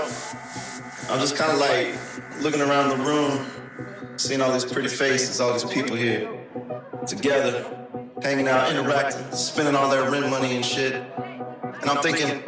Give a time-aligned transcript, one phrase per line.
[0.00, 1.94] I'm just kind of like
[2.40, 3.46] looking around the room,
[4.16, 6.28] seeing all these pretty faces, all these people here
[7.06, 7.64] together,
[8.22, 10.94] hanging out, interacting, spending all their rent money and shit.
[10.94, 12.38] And I'm thinking,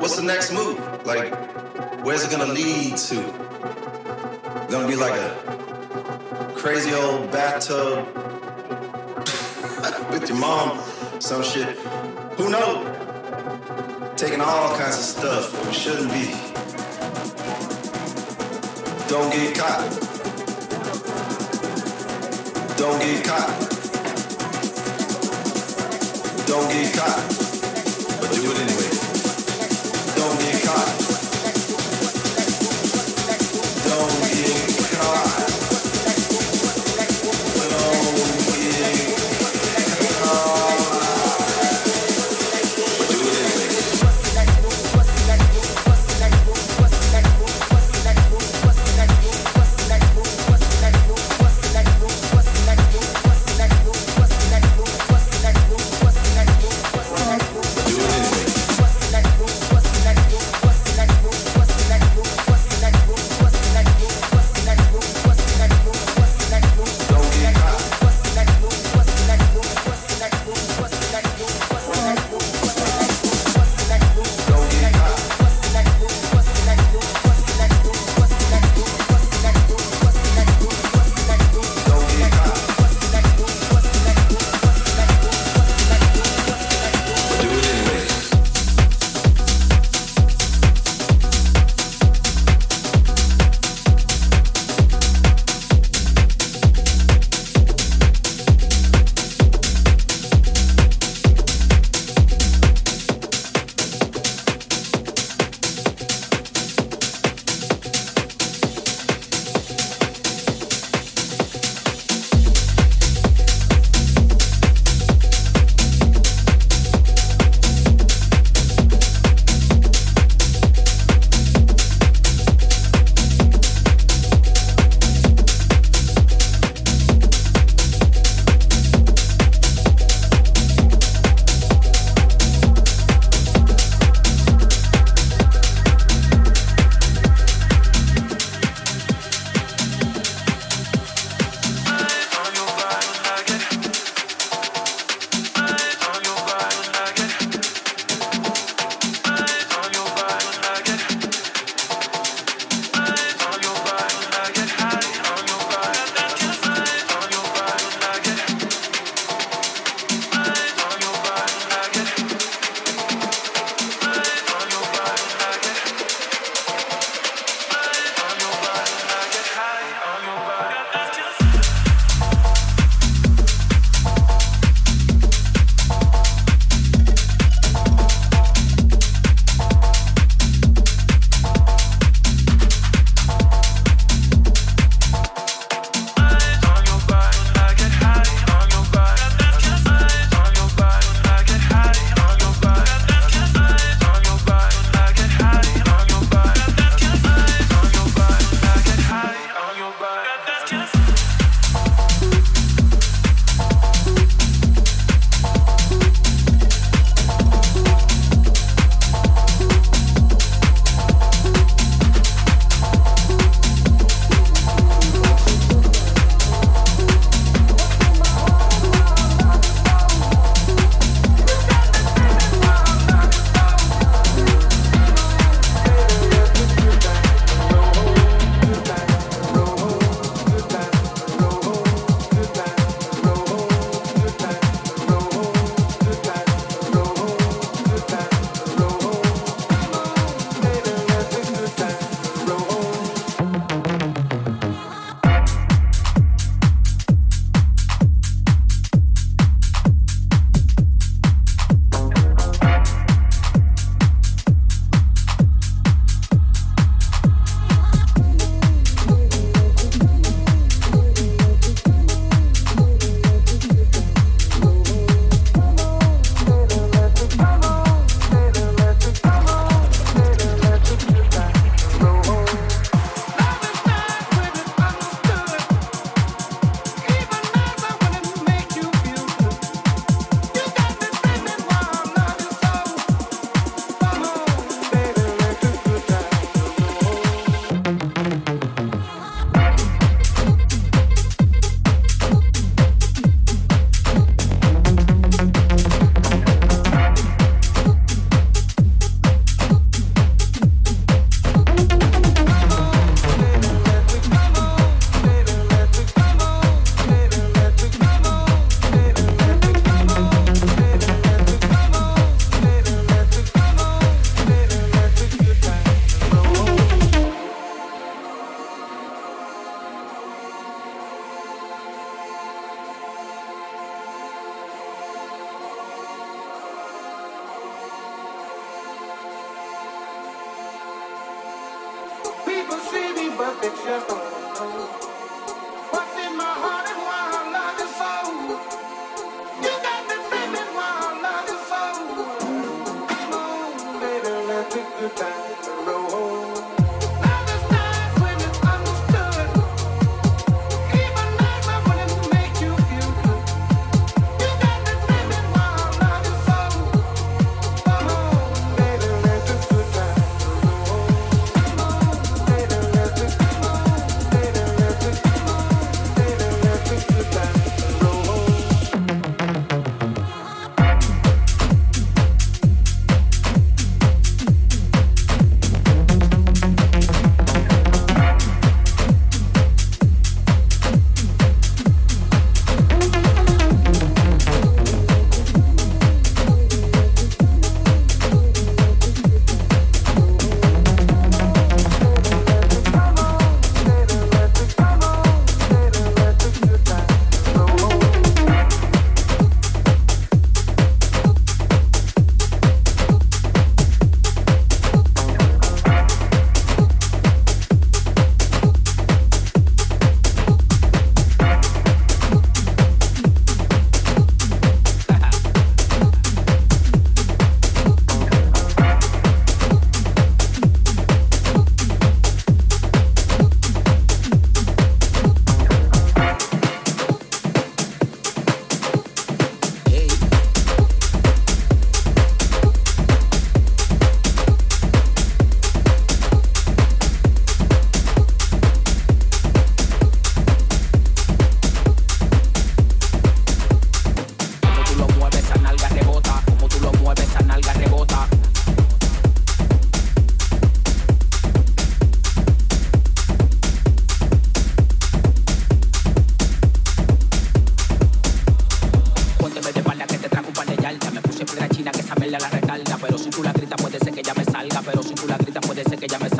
[0.00, 0.78] what's the next move?
[1.04, 1.34] Like,
[2.04, 3.16] where's it gonna lead to?
[4.70, 8.06] Gonna be like a crazy old bathtub
[10.10, 10.80] with your mom,
[11.20, 11.68] some shit.
[12.38, 12.95] Who knows?
[14.16, 16.32] Taking all kinds of stuff we shouldn't be.
[19.08, 19.90] Don't get caught.
[22.78, 23.60] Don't get caught.
[26.46, 27.28] Don't get caught.
[28.18, 28.90] But do it anyway.
[30.16, 31.05] Don't get caught.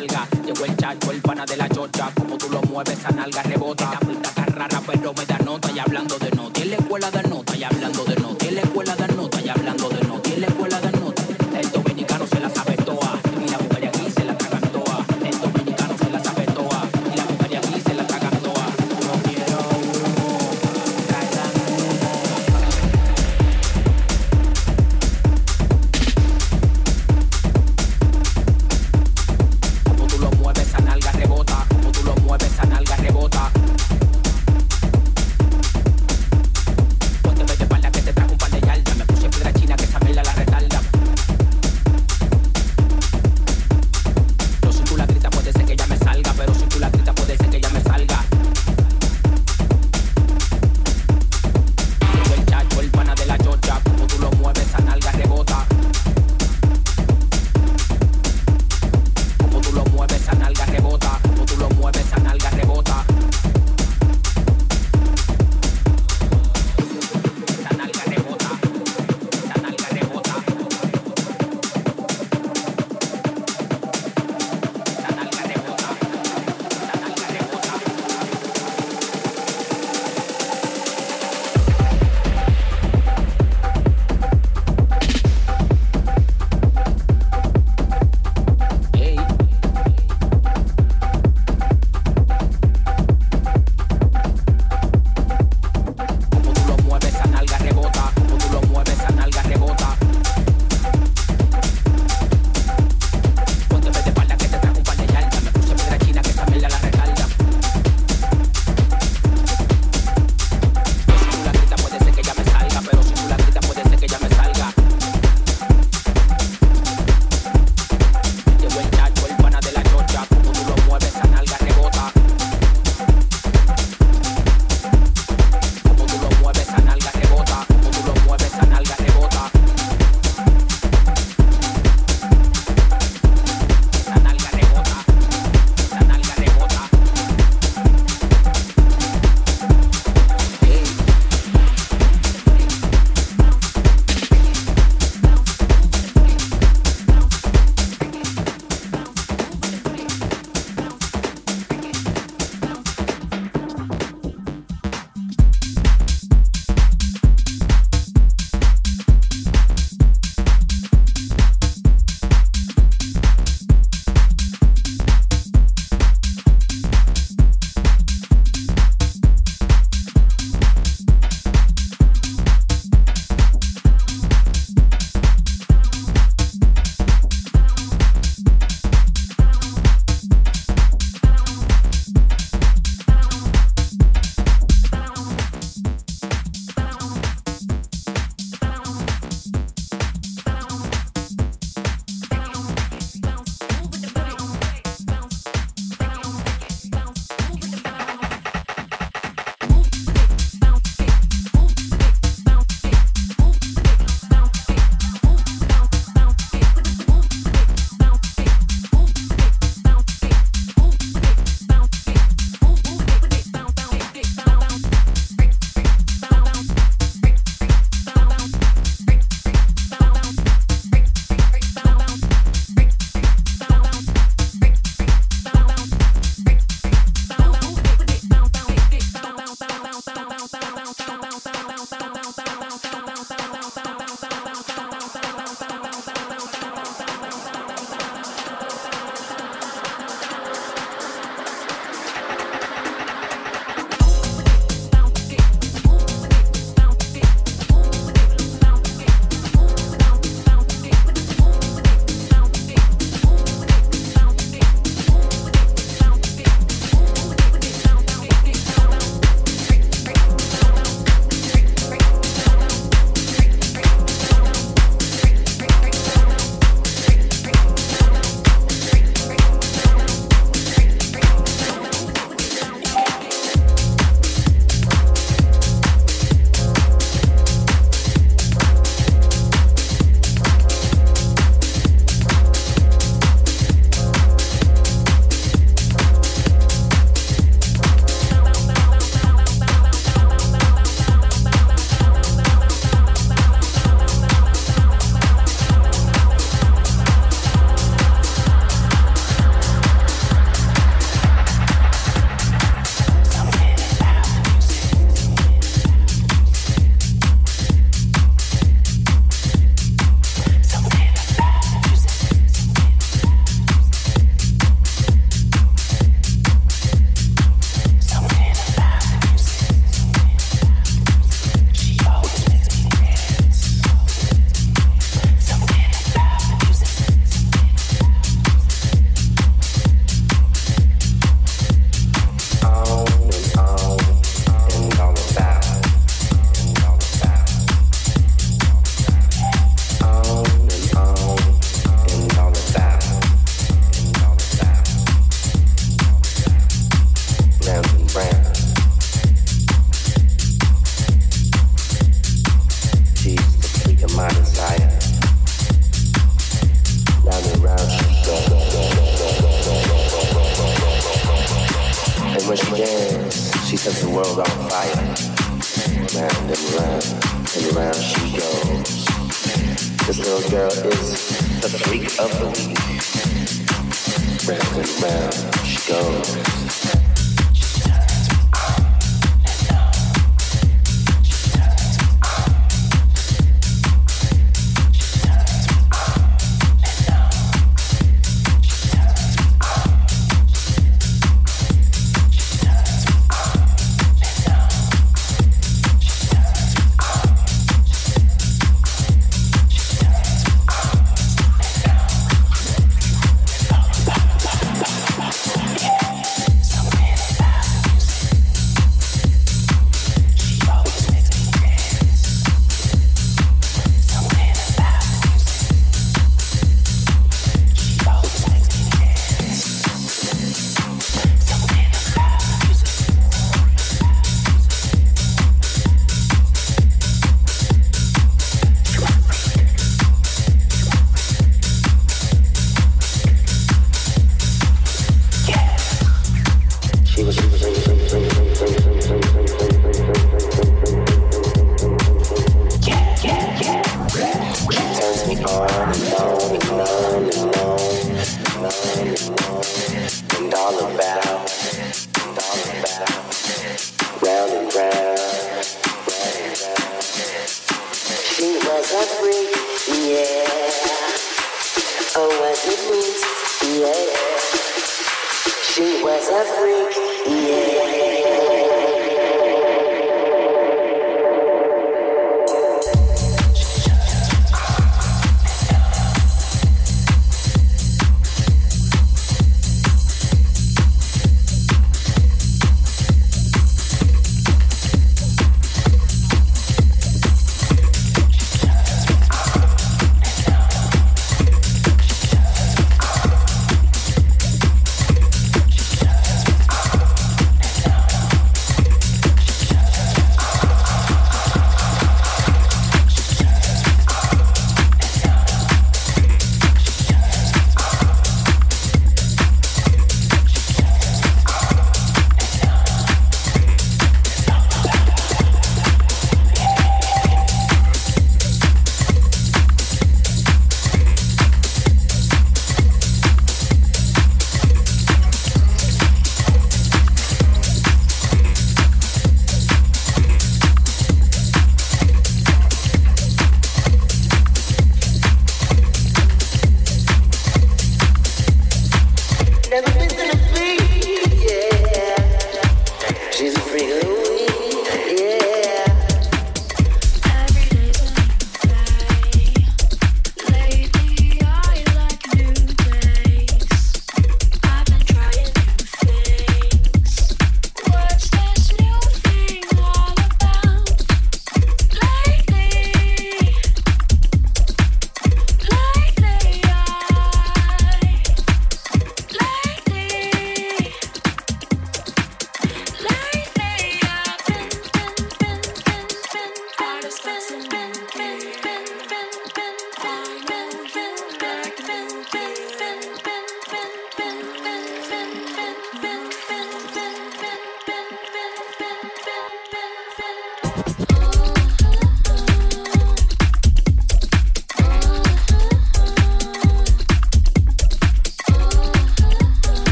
[0.00, 0.26] nalga.
[0.44, 3.42] Llegó el chacho, el pana de la chocha, como tú lo mueves a nalga.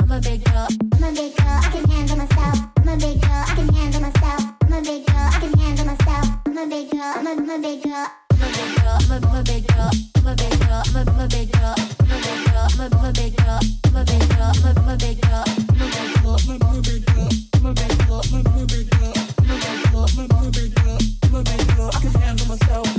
[0.00, 0.68] I'm a big girl.
[0.94, 2.58] I'm a big girl, I can handle myself.
[2.78, 4.42] I'm a big girl, I can handle myself.
[4.64, 6.26] I'm a big girl, I can handle myself.
[6.46, 8.10] I'm a big girl, I'm a, I'm a big girl.
[8.30, 9.90] I'm a big girl, I'm a, I'm a big girl.
[10.18, 11.74] I'm a big girl, I'm a, I'm a big girl.
[11.84, 12.96] I'm a big girl, I'm a, I'm
[14.88, 15.44] a big girl.
[21.24, 22.97] I'm a big girl, I can handle myself.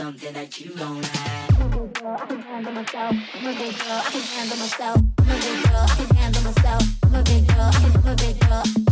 [0.00, 1.60] something that you don't have.
[1.60, 3.14] I'm a good girl, I can handle myself.
[3.34, 4.96] I'm a big girl, I can handle myself.
[5.20, 6.82] I'm a big girl, I can handle myself.
[7.04, 8.62] I'm a big girl, I'm a big girl.
[8.64, 8.88] I'm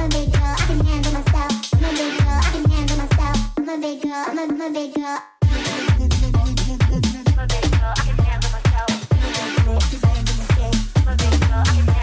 [0.00, 1.52] a big girl, I can handle myself.
[1.72, 3.36] I'm a big girl, I can handle myself.
[3.56, 5.16] I'm a big girl, I'm a, I'm a big girl.
[5.16, 5.48] I'm
[7.16, 8.90] a big girl, I can handle myself.
[9.12, 11.95] I'm a big girl, I can handle myself.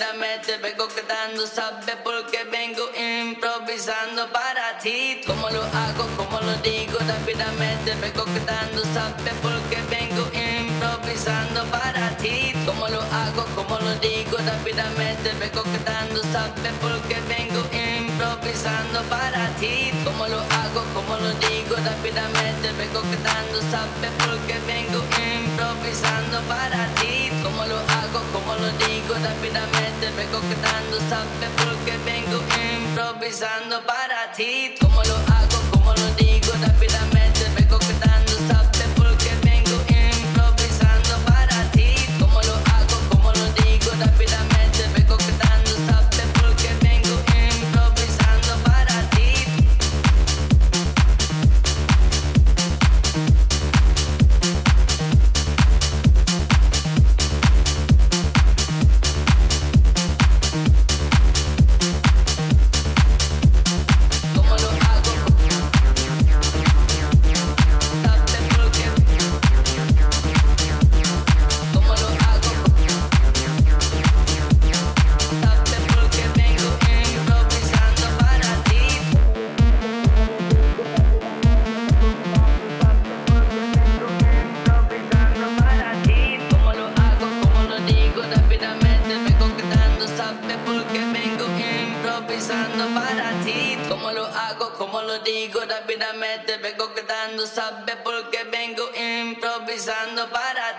[0.00, 5.20] Rápidamente vengo quedando, sabe porque vengo improvisando para ti.
[5.26, 12.52] Como lo hago, como lo digo, rápidamente vengo quedando, sabe porque vengo improvisando para ti.
[12.64, 19.92] Como lo hago, como lo digo, rápidamente vengo quedando, sabe porque vengo improvisando para ti.
[20.04, 25.04] Como lo hago, como lo digo, rápidamente vengo quedando, sabe porque vengo
[25.36, 27.30] improvisando para ti.
[27.42, 32.42] Como lo hago, como lo digo, rápidamente vengo quedando, sabe porque vengo
[32.82, 34.74] improvisando para ti.
[34.80, 37.39] Como lo hago, como lo digo, rápidamente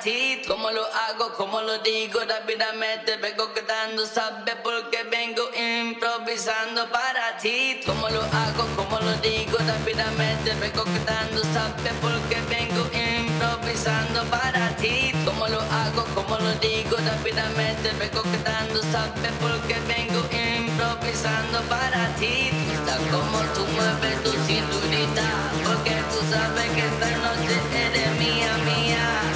[0.02, 0.42] ti.
[0.48, 7.80] Como lo hago, como lo digo, rápidamente vengo quedando, sabe porque vengo improvisando para ti.
[7.86, 15.12] Como lo hago, como lo digo, rápidamente vengo quedando, sabe porque vengo improvisando para ti.
[15.24, 22.50] Como lo hago, como lo digo, rápidamente vengo quedando, sabe porque vengo improvisando para ti.
[22.74, 25.28] Está como tú mueves tu cinturita,
[25.64, 29.31] porque tú sabes que esta noche eres mía, mía.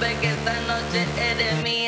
[0.00, 1.79] Sabes que esta noche eres mía